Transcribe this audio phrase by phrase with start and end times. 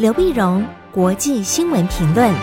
[0.00, 2.34] 刘碧荣，国际新闻评论。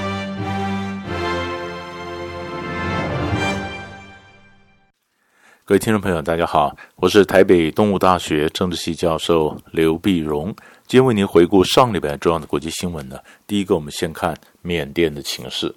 [5.65, 13.17] 各位听众朋友，大家好，我是台北东吴大学政治系教授刘碧荣，今天为您回顾上礼拜重要的国际新闻呢。
[13.47, 15.73] 第一个，我们先看缅甸的情势。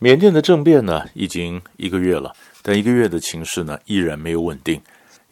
[0.00, 4.82] 缅甸的政变呢，已经一个月了，但一个月的情势呢，依然没有稳定。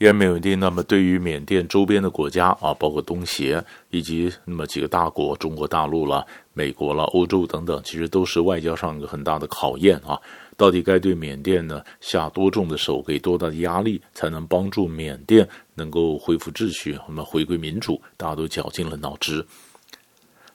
[0.02, 10.18] 依然没有稳定，那么对于缅甸周边的国家啊，包括东协以及那么几个大国，中国大陆了、美国了、欧洲等等，其实都是外交上一个很大的考验啊。
[10.56, 18.02] 到底该对缅甸呢下多重的手，给多大的压力，才能帮助缅甸能够恢复秩序，那么回归民主？
[18.16, 19.46] 大家都绞尽了脑汁。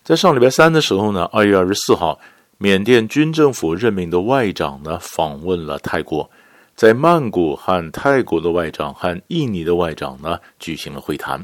[0.04, 2.20] 在上礼拜三的时候呢，二月二十四号，
[2.58, 6.30] 缅甸军政府任命的外长呢访问了泰国。
[6.78, 11.40] 在曼谷和泰国的外长和印尼的外长呢举行了会谈，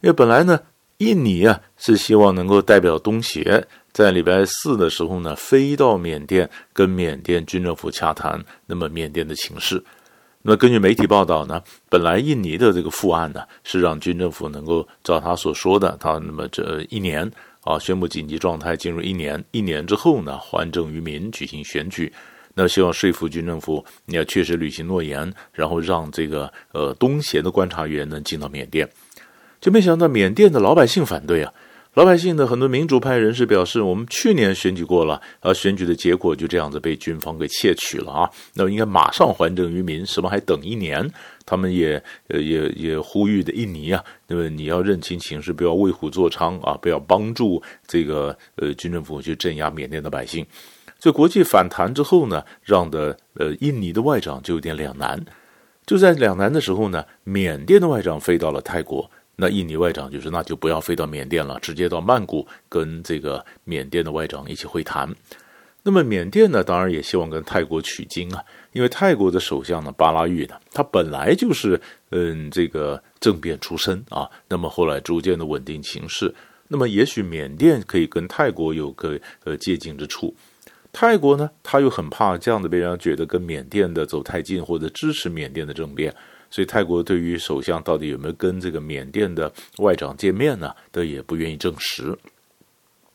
[0.00, 0.60] 因为本来呢，
[0.98, 9.80] 印尼啊是希望能够代表东协，在礼拜四的时候呢飞到缅甸跟缅甸军政府洽谈，那么缅甸的情势。
[10.42, 17.30] 那么根据媒体报道呢，本来印尼的这个复案呢是让军政府能够照他所说的，他那么这一年
[17.62, 22.12] 啊宣布紧急状态进入一年，一年之后呢还政于民举行选举。
[22.58, 28.88] 那希望说服军政府，你要确实履行诺言，然后让这个呃东协的观察员能进到缅甸，
[29.60, 31.52] 就没想到缅甸的老百姓反对啊！
[31.92, 38.30] 老百姓的很多民主派人士表示，我们去年选举过了，而选举的结果就这样子被军方给窃取了啊！
[38.54, 41.10] 那应该马上还政于民，什么还等一年？
[41.46, 50.44] 他们也呃也也呼吁的印尼啊，那么你要认清形势，不要为虎作伥啊，不要帮助这个呃军政府去镇压缅甸的百姓。
[50.98, 55.22] 这国际反弹之后呢，让的呃印尼的外长就有点两难。
[55.84, 65.08] 就在两难的时候呢，缅甸的外长飞到了泰国，那印尼外长就说那就不要飞到缅甸了，直接到曼谷跟这个缅甸的外长一起会谈。
[65.84, 68.42] 那么缅甸呢，当然也希望跟泰国取经啊，
[68.72, 71.80] 因为泰国的首相呢巴拉玉呢，他本来就是
[72.10, 76.34] 嗯这个政变出身啊，那么后来逐渐的稳定情势，
[76.66, 80.34] 那么也许缅甸可以跟泰国有个呃接近之处。
[80.98, 86.10] 泰国呢，他又很怕这样子被人家觉得跟缅甸的走太近，或者支持缅甸的政变，
[86.50, 92.16] 所以泰国对于首相到底有没有跟这个缅甸的外长见面呢，都也不愿意证实。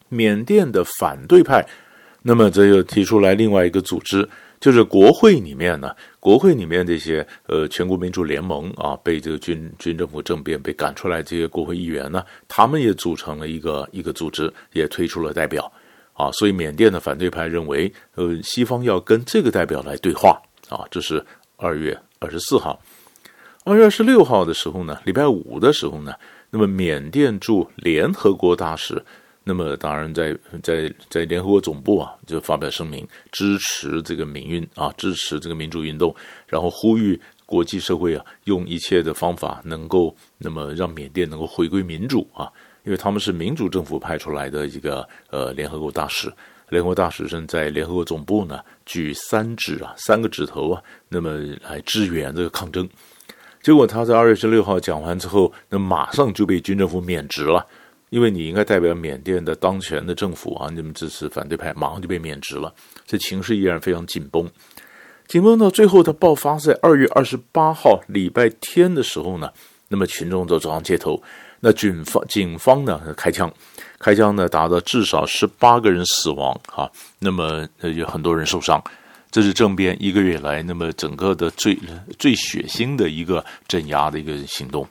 [0.09, 1.65] 缅甸的反对派，
[2.21, 15.71] 那么这又提出来另外一个组织，就是国会里面呢，国会里面这些呃全国民主联盟啊，被这个军军政府政变被赶出来这些国会议员呢，他们也组成了一个一个组织，也推出了代表。
[16.21, 20.39] 啊，所以缅甸的反对派认为，呃，西方要跟这个代表来对话
[20.69, 20.85] 啊。
[20.91, 22.79] 这是二月二十四号，
[23.63, 26.13] 二月二十六号的时候呢，礼拜五的时候呢，
[26.51, 29.03] 那么缅甸驻联合国大使，
[29.43, 36.15] 那么当然在在在联合国总部啊，就发表声明支持这个民运啊，支持这个民主运动，
[36.45, 42.51] 然后呼吁国际社会啊，用一切的方法能够那么让缅甸能够回归民主啊。
[42.83, 46.31] 因为他们是民主政府派出来的一个呃联合国大使，
[46.69, 51.31] 联合国大使正在联合国总部呢举三指啊三个指头啊，那么
[51.63, 52.89] 来支援这个抗争。
[53.61, 57.63] 结果他在二月十六号讲完之后，那马上就被军政府免职了，
[58.09, 62.73] 因为你应该代表缅甸的当权的政府啊，你们支持反对派，马上就被免职了。
[63.05, 64.49] 这情势依然非常紧绷，
[65.27, 69.51] 紧绷到最后，它爆发在二月二十八号礼拜天的时候呢，
[69.89, 71.21] 那么群众都走上街头。
[71.63, 73.49] 那军方警方呢开枪，
[73.99, 76.89] 开枪呢达到至少十八个人死亡啊，
[77.19, 78.83] 那么有很多人受伤，
[79.29, 81.77] 这是政变一个月来那么整个的最
[82.17, 84.87] 最血腥的一个镇压的一个行动。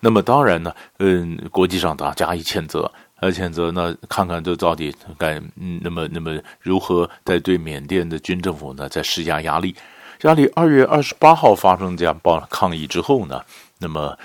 [0.00, 9.74] 那么当然呢，嗯，国际上大家加以谴责，而谴责呢，看看这到底该嗯，那么那么如何在对缅甸的军政府呢在施加压力？
[10.22, 13.42] 压力二月二十八号发生这样暴抗议之后呢，
[13.78, 14.16] 那么。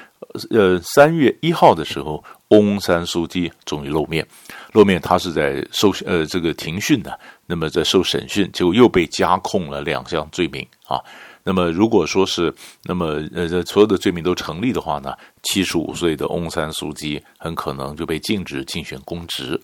[0.49, 4.25] 呃，三月一号的时候，翁山苏姬终于露面。
[4.71, 11.01] 露面，他是在受呃这个庭讯的，那么在受审讯，结果又被加控了两项罪名啊。
[11.43, 12.53] 那么如果说是
[12.83, 19.59] 那么呃这所有的罪名都成立的话呢，七十五岁的翁山苏姬很可能就被禁止竞选公职。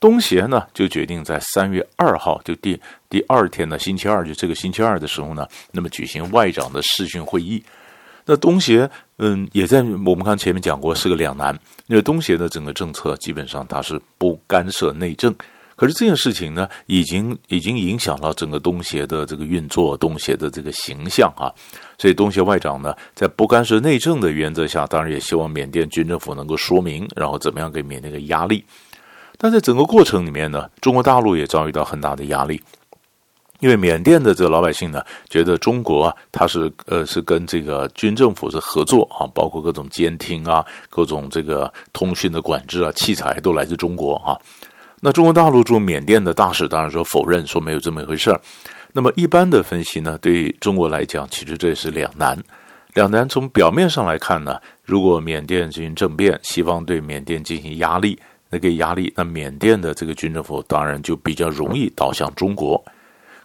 [0.00, 2.76] 东协呢就决定在三月二号，就第
[3.08, 7.62] 第二天呢，星期二，就这个星期二的时候呢，那么举行外长的视讯会议。
[8.26, 11.54] 那东协，嗯，也在我们刚前面讲过，是个两难。
[11.86, 15.34] 因为东协的整个政策基本上它是不干涉内政，
[15.76, 21.52] 可是这件事情呢，已经已经影响到整个东协的这个运作，东协的这个形象啊。
[21.98, 28.64] 所以东协外长呢，在不干涉内政的原则下，当然也希望缅甸军政府能够说明，然后怎么样给缅甸个压力。
[29.36, 32.62] 但在整个过程里面呢，中国大陆也遭遇到很大的压力。
[33.60, 44.36] 因为缅甸的这个老百姓呢，觉得中国啊，他是呃是跟这个军政府是合作啊，包括各种监听啊，各种这个通讯的管制啊，器材都来自中国啊。
[45.00, 48.40] 那中国大陆驻缅甸的大使当然说否认，说没有这么一回事儿。
[48.92, 52.38] 那么一般的分析呢，对中国来讲，其实这也是两难。
[52.94, 58.18] 两难从表面上来看呢，如果缅甸进行政变，西方对缅甸进行压力，
[58.50, 62.82] 那个压力，那缅甸的这个军政府当然就比较容易倒向中国。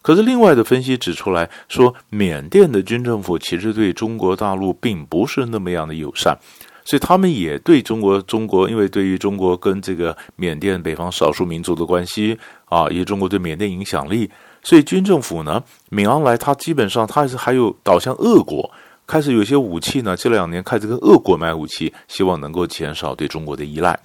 [0.02, 6.38] 可是，另外的分析指出来说，缅甸的军政府其实对中国大陆并不是那么样的友善，
[6.86, 14.30] 所以他们也对中国中国，因为对于中国跟这个缅甸北方少数民族的关系啊，以及中国对缅甸影响力，
[14.64, 18.72] 所以军政府呢，敏昂莱他基本上他是还有倒向俄国，
[19.06, 24.00] 开始有些武器呢，这两年开始跟俄国买武器，希望能够减少对中国的依赖。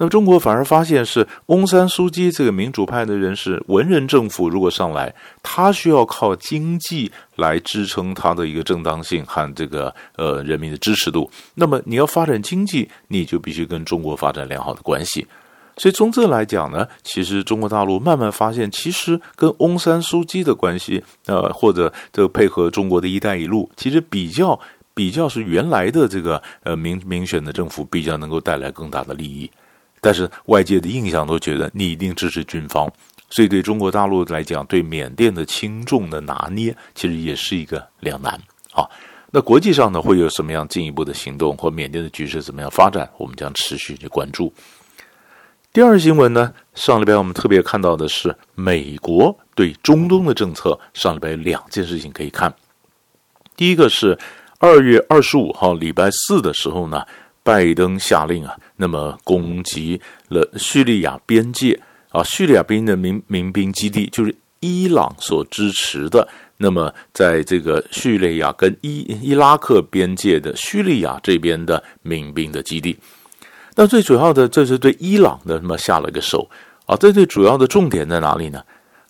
[0.00, 11.30] 那么中国反而发现是翁山苏姬这个民主派的人士，文人政府如果上来，他需要靠经济来支撑他的一个正当性和这个呃人民的支持度。
[11.54, 15.26] 那么你要发展经济，你就必须跟中国发展良好的关系。
[15.76, 24.58] 所以从这来讲呢，其实中国大陆慢慢发现，其实跟翁山苏姬的关系，呃或者这个配合中国的一带一路，其实比较
[24.94, 29.50] 比较是原来的这个呃民民选的政府比较能够带来更大的利益。
[30.02, 32.90] 但是外界的印象都觉得你一定支持军方，
[33.28, 38.32] 所以对中国大陆来讲，对缅甸的轻重的拿捏，其实也是一个两难
[38.72, 38.88] 啊。
[39.30, 44.50] 那国际上呢，会有什么样进一步的行动，或缅甸的局势怎么样发展，我们将持续去关注。
[45.72, 52.52] 第二新闻呢，上礼拜我们特别看到的是美国对中东的政策，上礼拜有两件事情可以看。
[53.54, 54.18] 第一个是
[54.58, 57.04] 二月二十五号礼拜四的时候呢。
[57.42, 61.78] 拜登下令啊，那么攻击了叙利亚边界
[62.08, 66.26] 啊，叙利亚边的民民兵基地，就是伊朗所支持的。
[66.56, 72.96] 那么，在这个叙利亚跟伊伊拉克边界的叙利亚这边的民兵的基地，
[73.76, 76.48] 那最主要的，这是对伊朗的那么下了个手
[76.86, 76.96] 啊。
[76.96, 78.62] 这最主要的重点在哪里呢？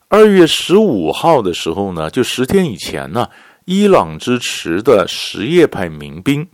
[0.08, 3.28] 二月十五号的时候呢，就十天以前呢，
[3.64, 6.46] 伊朗支持的什叶派民兵。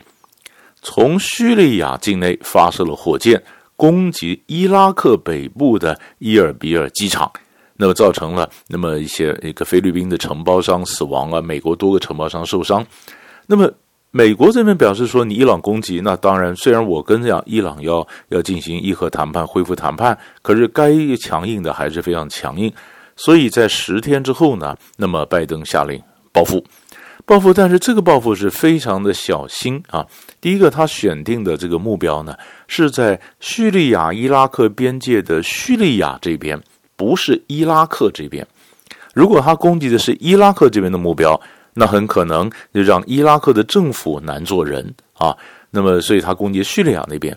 [0.88, 3.42] 从叙利亚境内发射了火箭，
[3.74, 7.28] 攻击伊拉克北部的伊尔比尔机场，
[7.76, 12.86] 那么造成了那么一些一个菲律宾的承包商死亡啊，美国多个承包商受伤。
[13.48, 13.68] 那么
[14.12, 22.72] 美国这边表示说，你伊朗攻击，那当然虽然我跟这样伊朗要要进行伊核谈判、恢复谈判，可是该强硬的还是非常强硬。
[23.16, 26.00] 所以在十天之后呢，那么拜登下令
[26.32, 26.62] 报复。
[27.26, 30.06] 报复，但是这个报复是非常的小心啊。
[30.40, 32.32] 第一个，他选定的这个目标呢，
[32.68, 36.62] 是在叙利亚伊拉克边界的叙利亚这边，
[36.94, 38.46] 不是伊拉克这边。
[39.12, 41.38] 如果他攻击的是伊拉克这边的目标，
[41.74, 45.36] 那很可能就让伊拉克的政府难做人啊。
[45.70, 47.36] 那么，所以他攻击叙利亚那边。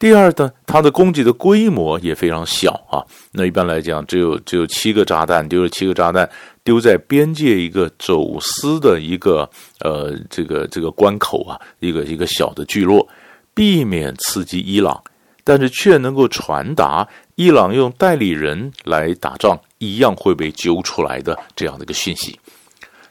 [0.00, 3.02] 第二呢，他的攻击的规模也非常小啊。
[3.32, 6.28] 那一般来讲，只有只有七个炸弹，丢了七个炸弹。
[6.68, 9.48] 丢在边界一个走私的一个
[9.80, 13.08] 呃这个这个关口啊，一个一个小的聚落，
[13.54, 15.02] 避免刺激伊朗，
[15.44, 22.38] 但是却能够传达伊朗用代理人来打仗一样会被揪出来的这样的一个讯息。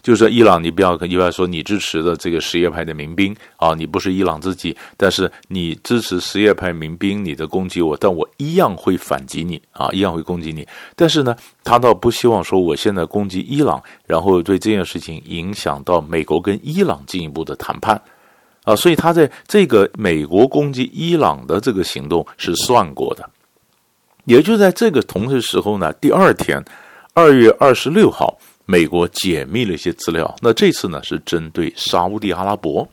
[0.07, 10.65] 就是说，伊朗，你不要跟伊朗说你支持的这个什叶派的民兵啊，你不是伊朗自己，但是你支持什叶派民兵，你的攻击我，但我一样会反击你啊，一样会攻击你。
[10.95, 18.01] 但是呢，他倒不希望说我现在攻击伊朗，然后对这件事情影响到美国跟伊朗进一步的谈判
[18.63, 23.29] 啊，所以他在这个美国攻击伊朗的这个行动是算过的。
[24.23, 26.63] 也就在这个同时时候呢，第二天，
[27.13, 28.39] 二月二十六号。
[28.67, 32.87] 美国解密了一些资料，那这次呢是针对沙乌地阿拉伯。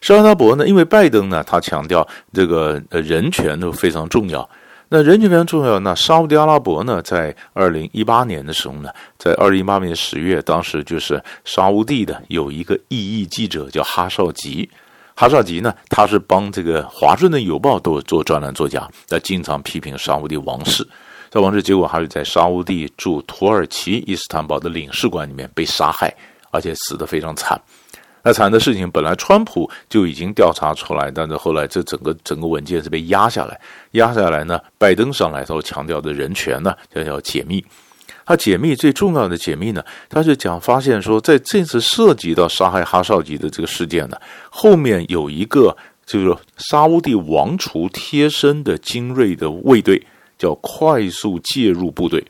[0.00, 4.46] 沙乌阿拉伯呢，因为拜登呢，他强调这个呃人权都非常重要。
[4.88, 14.68] 那人权非常重要，那沙乌地阿拉伯呢，在二零一八年的时候呢，在二零一八年十月，当时就是沙乌地的有一个异议记者叫哈绍吉，
[15.14, 20.86] 哈绍吉呢，他是帮这个华盛顿邮报都做专栏作家，他经常批评沙乌地王室。
[21.34, 26.14] 在王室，结果还是在沙乌地驻土耳其伊斯坦堡的领事馆里面被杀害，
[26.52, 27.60] 而且死得非常惨。
[28.22, 33.60] 那惨的事情本来川普就已经调查出来，但是后来这整个整个文件是被压下来，
[33.90, 37.64] 压下来呢，拜登上来后强调的人权呢，就要解密。
[38.24, 44.16] 他解密最重要的解密呢，他就讲发现说，在这次涉及到杀害哈绍吉的这个事件呢，
[44.50, 45.76] 后面有一个
[46.06, 50.00] 就是沙乌地王储贴身的精锐的卫队。
[50.38, 52.24] 叫快速介入部队。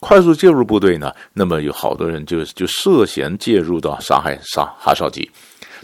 [0.00, 5.30] 快速介入部队呢，那么有好多人就就涉嫌介入到杀害杀哈绍吉。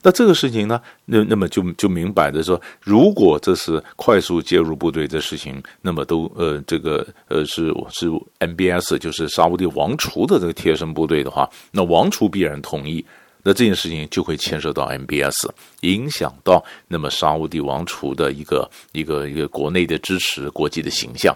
[0.02, 13.04] 那这个事情呢，那那么就就明摆着说，如果这是快速介入部队的事情，那么都呃这个呃是是 MBS 就是沙乌地王储的这个贴身部队的话，那王储必然同意，
[13.48, 15.48] 那这件事情就会牵涉到 MBS，
[15.80, 21.34] 影响到那么沙乌地王储的一个一个一个国内的支持，国际的形象。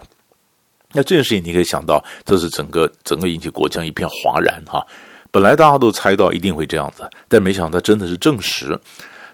[0.91, 4.85] 那这件事情你可以想到，这是整个整个引起国将一片哗然哈。
[5.31, 8.79] 本来大家都猜到一定会这样子，但没想到真的是证实。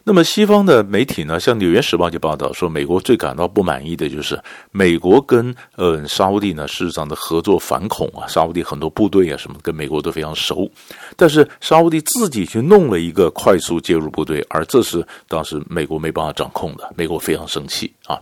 [0.03, 4.39] 那么西方的媒体呢，像《纽约时报》就报道说，美国最感到不满意的就是
[4.71, 10.69] 美国跟呃沙乌地呢事实上的合作反恐啊，沙乌地很多部队啊什么跟美国都非常熟，
[11.15, 18.19] 但是沙乌地自己去弄了一个快速介入部队，而这是当时美国没办法掌控的，美国非常生气啊。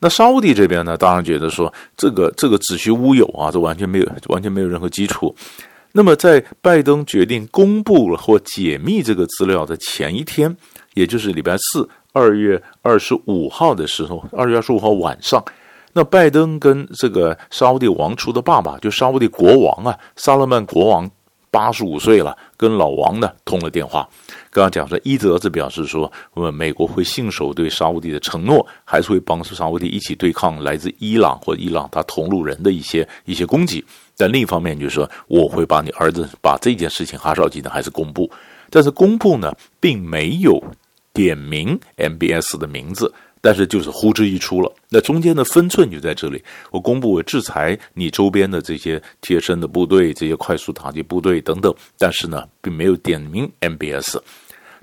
[0.00, 5.34] 那沙乌地这边呢，当然觉得说这个这个子虚乌有啊，这完全没有完全没有任何基础。
[5.92, 10.56] 那么在拜登决定公布了或解密这个资料的前一天，
[10.94, 15.42] 也就是礼拜四二月二十五号的时候，二月二十五号晚上，
[15.92, 21.10] 那拜登跟这个沙乌地王储的爸爸，就沙乌地国王啊，萨勒曼国王。
[21.52, 24.08] 八十五岁了，跟老王呢通了电话。
[24.50, 33.84] 刚刚讲说，一则是表示说，我们美国会信守对沙乌地的承诺，还是会帮助沙乌地一起对抗来自伊朗或伊朗他同路人的一些一些攻击。
[34.16, 38.30] 但另一方面就是说，我会把你儿子把这件事情哈绍吉呢还是公布，
[38.70, 40.58] 但是公布呢并没有
[41.12, 43.12] 点名 MBS 的名字。
[43.44, 46.40] 但是就是呼之欲出了，那中间的分寸就在这里。
[46.70, 54.16] 我公布我制裁你周边的这些贴身的部队、这些快速打击部队等等，但是呢，并没有点名 MBS。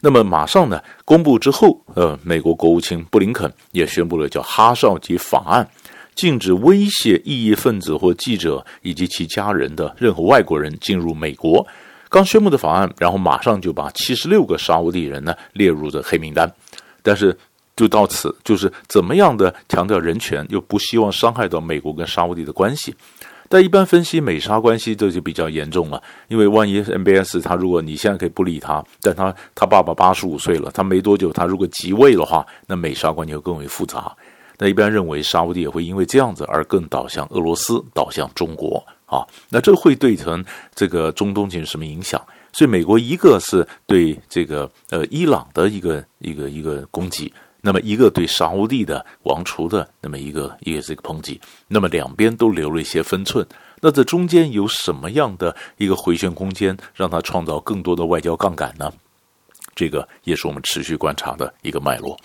[0.02, 5.66] 那么马上呢，公布之后，呃，美国国务卿布林肯也宣布了叫哈绍吉法案，
[6.14, 11.66] 禁止威胁异议分子或记者以及其家人的任何外国人进入美国。
[12.10, 16.51] 刚宣布的法案，然后马上就把七十六个沙乌地人呢列入了黑名单，
[17.01, 17.38] 但是。
[17.75, 22.94] 就到此，就是怎么样的强调人权，又不希望伤害到美国跟沙乌地的关系。
[23.48, 34.13] 但一般分析美沙关系，这就比较严重了，因为万一 MBS 他如果你现在可以不理他，但他他爸爸八十五岁了，他没多久他如果即位的话，那美沙关系会更为复杂。
[34.58, 39.25] 那一般认为沙乌地也会因为这样子而更倒向俄罗斯，倒向中国啊。
[39.50, 42.22] 那这会对成这个中东进行什么影响？
[42.54, 47.34] 所以美国一个是对这个呃伊朗的一个一个一个攻击。
[47.62, 51.38] 那么一个对沙乌地的王储的那么一个一个这个抨击，
[51.68, 53.46] 那么两边都留了一些分寸。
[53.82, 58.89] 那这中间有什么样的一个回旋空间，让它创造更多的外交杠杆呢？
[59.75, 62.18] 这个也是我们持续观察的一个脉络。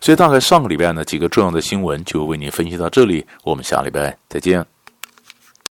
[0.00, 4.77] 所以大概上个礼拜呢几个重要的新闻就为您分析到这里，我们下礼拜再见。